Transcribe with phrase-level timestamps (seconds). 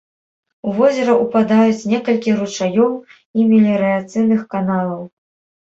[0.69, 2.91] У возера ўпадаюць некалькі ручаёў
[3.37, 5.09] і меліярацыйных каналаў.